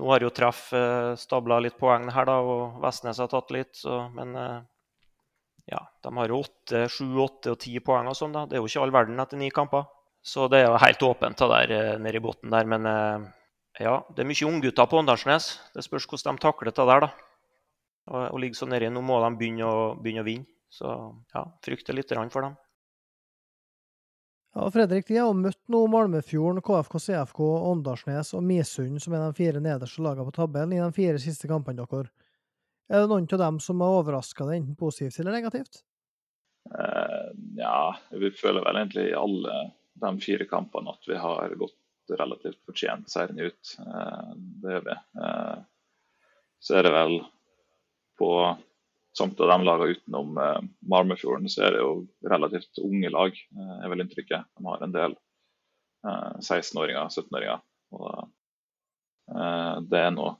[0.00, 3.72] nå har jo Treff eh, stabla litt poeng her, da, og Vestnes har tatt litt.
[3.78, 4.36] Så, men
[5.70, 8.34] ja, de har jo åtte, sju, åtte og ti poeng og sånn.
[8.34, 8.46] da.
[8.48, 9.88] Det er jo ikke all verden etter ni kamper.
[10.20, 12.66] Så det er jo helt åpent der nede i bunnen der.
[12.68, 12.88] Men
[13.80, 15.52] ja, det er mye unggutter på Åndalsnes.
[15.72, 17.12] Det spørs hvordan de takler det der, da.
[18.10, 18.90] Å ligge så nedi.
[18.92, 20.59] Nå må de begynne å, begynne å vinne.
[20.70, 20.90] Så
[21.34, 22.58] ja, frykter litt for dem.
[24.54, 29.22] Ja, Fredrik, de har jo møtt nå Malmefjorden, KFK, CFK, Åndalsnes og Misund, som er
[29.22, 32.10] de fire nederste lagene på tabellen, i de fire siste kampene deres.
[32.90, 35.84] Er det noen av dem som har overraska deg, enten positivt eller negativt?
[36.74, 37.28] Eh,
[37.60, 39.60] ja, vi føler vel egentlig i alle
[40.02, 43.76] de fire kampene at vi har gått relativt fortjent seieren ut.
[43.78, 44.96] Eh, det gjør vi.
[45.26, 45.62] Eh,
[46.60, 47.16] så er det vel
[48.18, 48.32] på
[49.20, 51.90] Samt av de lagene utenom eh, Marmefjorden så er det jo
[52.24, 54.46] relativt unge lag, eh, er vel inntrykket.
[54.56, 55.16] De har en del
[56.08, 57.60] eh, 16-åringer, 17-åringer.
[57.98, 58.06] og
[59.36, 60.30] eh, Det er nå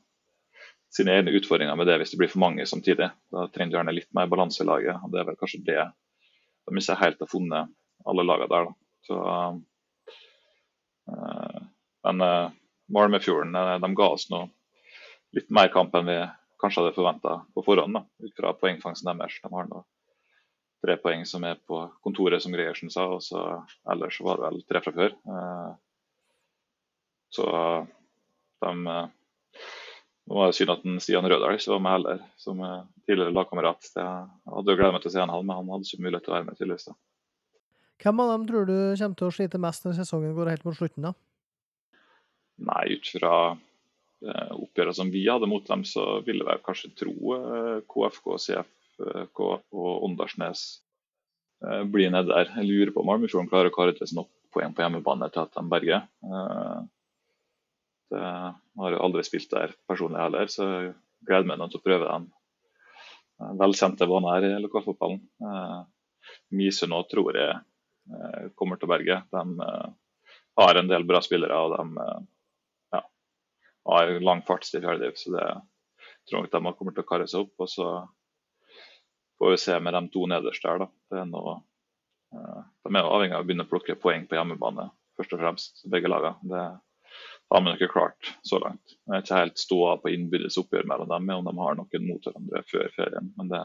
[0.96, 3.10] sine egne utfordringer med det hvis det blir for mange samtidig.
[3.28, 4.96] Da trenger du gjerne litt mer balanse i laget.
[4.96, 7.76] og Det er vel kanskje det de ikke helt har funnet,
[8.08, 8.70] alle lagene der.
[8.70, 8.72] Da.
[9.10, 9.20] Så,
[11.12, 11.62] eh,
[12.08, 12.56] men eh,
[12.96, 13.52] Malmefjorden
[13.84, 14.46] de ga oss nå
[15.36, 16.22] litt mer kamp enn vi
[16.60, 19.38] kanskje hadde forventa på forhånd, da, ut fra poengfangsten deres.
[19.42, 19.84] De har nå
[20.80, 23.40] tre poeng som er på kontoret, som Gregersen sa, og så
[23.92, 25.16] ellers var det vel tre fra før.
[25.16, 25.72] Eh,
[27.36, 27.46] så
[28.64, 29.08] de eh,
[30.30, 32.60] Nå var det synd at Stian Rødahl ikke var med heller, som
[33.08, 33.88] tidligere lagkamerat.
[33.96, 36.30] Jeg hadde jo gledet meg til å se han, men han hadde ikke mulighet til
[36.30, 36.84] å være med, tydeligvis.
[36.86, 36.94] da.
[38.00, 40.76] Hvem av dem tror du kommer til å slite mest når sesongen går helt mot
[40.76, 41.08] slutten?
[41.08, 41.12] da?
[42.70, 43.32] Nei, ut fra
[44.26, 49.42] eh, oppgjøret som vi hadde mot dem, så ville jeg kanskje tro eh, KFK, CFK
[49.44, 50.64] og Åndalsnes
[51.60, 52.48] bli blir nede der.
[52.56, 55.56] Jeg lurer på om Malmefjorden klarer å kare til nok poeng på hjemmebane til at
[55.56, 56.06] de berger.
[58.10, 60.94] Jeg har aldri spilt der personlig heller, så jeg
[61.28, 62.28] gleder meg til å prøve den
[63.44, 65.20] eh, velkjente banen her i lokalfotballen.
[65.44, 65.80] Eh,
[66.56, 67.58] Mise nå tror jeg
[68.10, 69.20] Eh, kommer til å berge.
[69.30, 69.88] De eh,
[70.60, 72.20] har en del bra spillere og de eh,
[73.88, 75.18] har lang fartstid i Cardiff.
[75.18, 75.46] Så det
[76.28, 77.54] tror jeg de kommer til å karre seg opp.
[77.64, 77.88] Og så
[79.40, 80.84] får vi se med de to nederst der.
[80.84, 80.90] Da.
[81.10, 81.56] Det er noe,
[82.30, 86.10] de er avhengig av å begynne å plukke poeng på hjemmebane, først og fremst, begge
[86.12, 86.36] lagene.
[86.50, 86.66] Det
[87.50, 88.94] har vi ikke klart så langt.
[89.08, 92.28] Jeg er ikke helt ståa på innbyrdes oppgjør mellom dem, om de har noen mot
[92.28, 93.32] hverandre før ferien.
[93.38, 93.64] Men det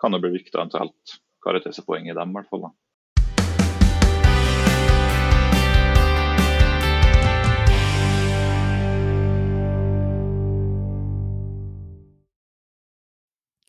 [0.00, 2.68] kan jo bli viktig eventuelt karre til seg poeng i dem, i hvert fall.
[2.68, 2.72] da.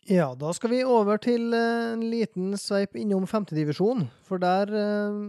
[0.06, 4.10] Ja, da skal vi over til eh, en liten sveip innom femtedivisjon.
[4.28, 5.20] For der eh,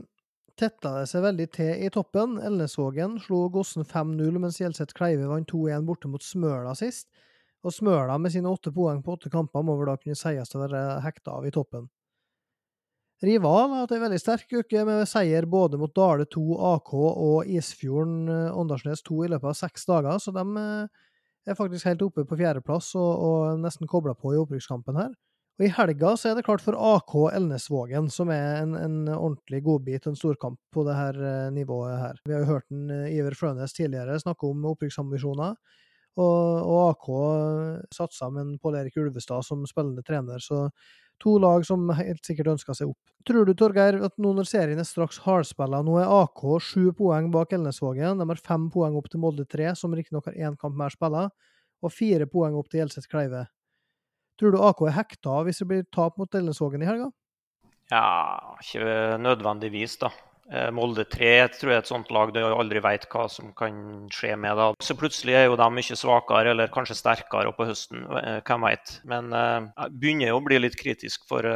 [0.58, 2.40] tetta det seg veldig til i toppen.
[2.42, 7.06] Elnesvågen slo Gossen 5-0, mens Gjelseth Kleive vant 2-1 borte mot Smøla sist.
[7.62, 10.64] Og Smøla med sine åtte poeng på åtte kamper må vel da kunne sies å
[10.64, 11.86] være hekta av i toppen.
[13.24, 17.46] Rival har hatt ei veldig sterk uke med seier både mot Dale 2, AK og
[17.46, 21.04] Isfjorden eh, Åndalsnes 2 i løpet av seks dager, så de eh,
[21.52, 25.12] er faktisk helt oppe på fjerdeplass og, og nesten kobla på i opprykkskampen her.
[25.54, 29.60] Og I helga så er det klart for AK Elnesvågen, som er en, en ordentlig
[29.62, 32.18] godbit, en storkamp på det her eh, nivået her.
[32.26, 35.54] Vi har jo hørt en, eh, Iver Frønes tidligere snakke om opprykksambisjoner,
[36.18, 37.06] og, og AK
[37.94, 40.68] satsa med en Pål Erik Ulvestad som spillende trener, så
[41.22, 43.00] To lag som helt sikkert ønska seg opp.
[43.24, 47.30] Tror du, Torgeir, at nå når serien er straks hardspilla, nå er AK sju poeng
[47.32, 50.76] bak Elnesvågen, de har fem poeng opp til Molde 3, som riktignok har én kamp
[50.76, 51.28] mer spilla,
[51.84, 53.46] og fire poeng opp til Gjelseth Kleive.
[54.40, 57.08] Tror du AK er hekta hvis det blir tap mot Elnesvågen i helga?
[57.92, 58.04] Ja,
[58.60, 60.10] ikke nødvendigvis, da.
[60.52, 64.08] Eh, Molde 3 tror jeg er et sånt lag du aldri vet hva som kan
[64.12, 64.56] skje med.
[64.58, 64.66] da.
[64.82, 68.04] Så plutselig er jo de mye svakere, eller kanskje sterkere på høsten.
[68.20, 68.98] Eh, hvem vet.
[69.08, 71.46] Men uh, jeg begynner jo å bli litt kritisk for,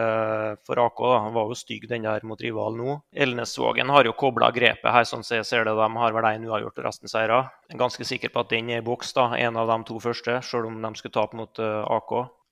[0.66, 1.04] for AK.
[1.04, 1.20] da.
[1.26, 2.98] Han var jo stygg den der mot rival nå.
[3.12, 5.76] Elnesvågen har jo kobla grepet her, sånn som jeg ser det.
[5.78, 7.52] De har vel én uavgjort og resten seirer.
[7.68, 9.30] Er ganske sikker på at den er i boks, da.
[9.36, 11.84] En av de to første, selv om de skulle tape mot uh,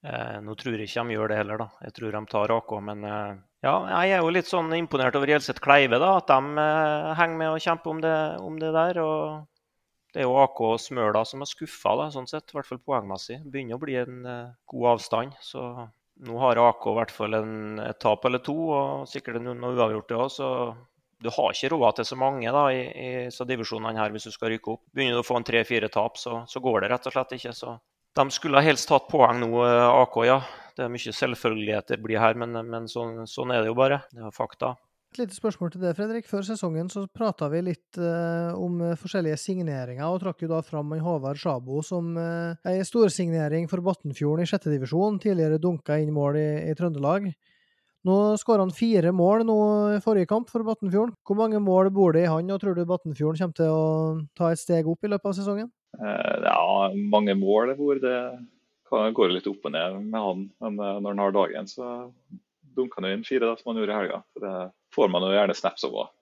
[0.06, 0.44] AK.
[0.46, 1.68] nå tror jeg ikke de gjør det heller, da.
[1.86, 3.06] Jeg tror de tar AK, men
[3.66, 7.38] ja, jeg er jo litt sånn imponert over Gjelseth Kleive, da, at de eh, henger
[7.40, 8.16] med og kjemper om det,
[8.46, 9.00] om det, der.
[9.02, 12.82] og Det er jo AK og Smøla som er skuffa, sånn sett, i hvert fall
[12.84, 13.40] poengmessig.
[13.50, 15.38] Begynner å bli en uh, god avstand.
[15.42, 15.88] så
[16.26, 20.16] nå har AK i hvert fall en, et tap eller to, og sikkert noen uavgjorte
[20.16, 20.30] òg.
[20.32, 20.50] Så
[21.20, 24.54] du har ikke råd til så mange da, i, i divisjonene her hvis du skal
[24.54, 24.84] rykke opp.
[24.94, 27.56] Begynner du å få en tre-fire tap, så, så, går det rett og slett ikke.
[27.56, 27.74] Så
[28.16, 30.40] de skulle helst hatt poeng nå, eh, AK, ja.
[30.76, 34.02] Det er mye selvfølgeligheter blir her, men, men sånn, sånn, er det jo bare.
[34.12, 34.74] Det er fakta.
[35.14, 36.26] Et lite spørsmål til det, Fredrik.
[36.28, 40.92] Før sesongen så prata vi litt eh, om forskjellige signeringer, og trakk jo da fram
[41.00, 45.20] Håvard Sjabo som uh, ei storsignering for Batnfjorden i sjette divisjon.
[45.22, 47.30] Tidligere dunka inn mål i, i Trøndelag.
[48.06, 49.56] Nå skåra han fire mål nå
[49.96, 51.16] i forrige kamp for Batnfjorden.
[51.26, 53.86] Hvor mange mål bor det i han, og tror du Batnfjorden kommer til å
[54.38, 55.72] ta et steg opp i løpet av sesongen?
[55.96, 58.16] Uh, ja, mange mål hvor det
[58.90, 60.44] går litt opp og ned med han.
[60.62, 61.88] Men eh, når han har dagen, så
[62.76, 64.22] dunker han inn fire, da, som han gjorde i helga.
[64.32, 64.54] Så det
[64.94, 66.14] får man jo gjerne snaps av òg.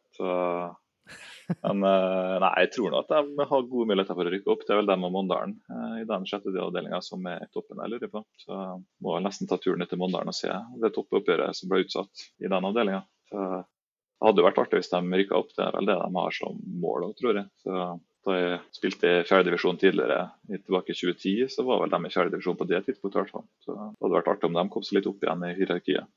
[1.61, 4.65] Men eh, nei, jeg tror nå at de har gode muligheter for å rykke opp.
[4.65, 7.93] Det er vel dem og Mondalen eh, i den sjette avdelinga som er toppen jeg
[7.93, 8.25] lurer på.
[8.41, 8.63] Så
[9.05, 12.49] må jeg nesten ta turen til Mondalen og se det toppoppgjøret som ble utsatt i
[12.49, 13.05] den avdelinga.
[13.35, 15.53] Det hadde jo vært artig hvis de rykka opp.
[15.53, 17.51] Det er vel det de har som mål òg, tror jeg.
[17.61, 17.85] Så
[18.25, 22.59] da jeg spilte i fjerdedivisjon tidligere, tilbake i 2010, så var vel de i fjerdedivisjon
[22.61, 23.21] på det tidspunktet.
[23.21, 23.47] hvert fall.
[23.65, 26.13] Så Det hadde vært artig om de kom seg litt opp igjen i hierarkiet.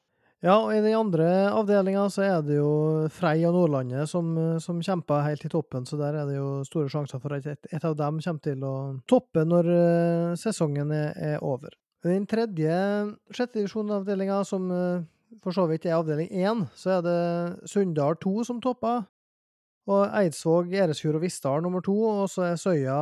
[0.46, 4.84] Ja, og i den andre avdelinga så er det jo Frei og Nordlandet som, som,
[4.86, 7.88] kjemper helt i toppen, så der er det jo store sjanser for at et, et
[7.88, 8.76] av dem kommer til å
[9.10, 11.74] toppe når uh, sesongen er, er, over.
[12.06, 12.78] Den tredje
[13.34, 15.02] sjette divisjonavdelinga, som uh,
[15.42, 17.20] for så vidt er avdeling én, så er det
[17.74, 19.08] Sunndal 2 som topper.
[19.88, 23.00] Og Eidsvåg, Eresfjord og Vissdal nummer to, og så er Søya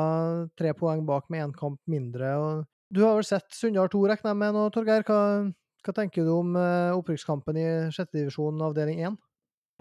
[0.57, 2.35] tre poeng bak med én kamp mindre.
[2.93, 5.05] Du har vel sett Sunndal 2, regner jeg med nå, Torgeir.
[5.07, 5.21] Hva,
[5.81, 7.65] hva tenker du om eh, opprykkskampen i
[7.95, 9.17] sjette divisjon avdeling 1?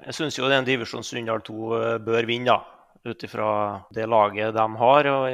[0.09, 2.57] Jeg syns jo det er en divisjon Sunndal 2 bør vinne,
[3.05, 3.49] ut ifra
[3.93, 5.25] det laget de har og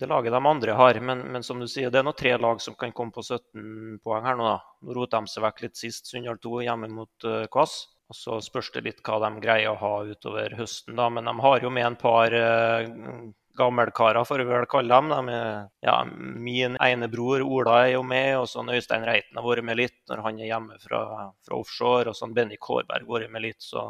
[0.00, 0.98] det laget de andre har.
[0.98, 4.00] Men, men, som du sier, det er nå tre lag som kan komme på 17
[4.02, 4.50] poeng her nå.
[4.50, 4.58] da.
[4.82, 7.84] Nå roter de seg vekk litt sist, Sunndal 2 hjemme mot Kvass.
[8.14, 11.08] Og Så spørs det litt hva de greier å ha utover høsten, da.
[11.10, 12.84] Men de har jo med en par uh,
[13.58, 15.10] gammelkarer, får vi vel kalle dem.
[15.10, 19.46] De er, ja, min ene bror Ola er jo med, og sånn Øystein Reiten har
[19.48, 21.00] vært med litt når han er hjemme fra,
[21.42, 22.12] fra offshore.
[22.12, 23.66] Og sånn Benny Kårberg har vært med litt.
[23.66, 23.88] Så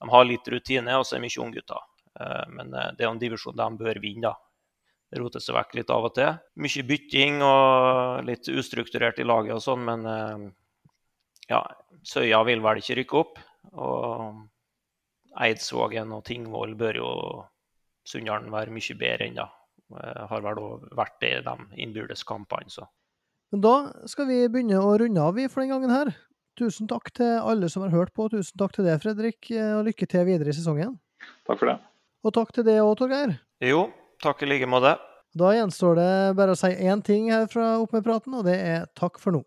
[0.00, 1.84] de har litt rutine, og så er mye unggutter.
[2.16, 4.38] Uh, men uh, det er jo en divisjon de bør vinne, da.
[5.12, 6.40] Det roter seg vekk litt av og til.
[6.64, 10.02] Mye bytting og litt ustrukturert i laget og sånn, men
[11.48, 11.62] ja,
[12.04, 13.38] Søya vil vel ikke rykke opp.
[13.76, 14.46] Og
[15.38, 17.10] Eidsvågen og Tingvoll bør jo
[18.08, 19.48] Sunndalen være mye bedre enn da.
[20.28, 21.54] Har vel òg vært det i de
[21.84, 22.86] innbyrdes kampene, så.
[23.52, 23.74] Men da
[24.08, 26.12] skal vi begynne å runde av for den gangen her.
[26.58, 28.26] Tusen takk til alle som har hørt på.
[28.32, 30.96] Tusen takk til deg, Fredrik, og lykke til videre i sesongen.
[31.48, 31.78] Takk for det.
[32.26, 33.36] Og takk til deg òg, Torgeir.
[33.64, 33.86] Jo,
[34.24, 34.96] takk i like måte.
[35.38, 38.56] Da gjenstår det bare å si én ting her fra Opp med praten, og det
[38.58, 39.44] er takk for nå.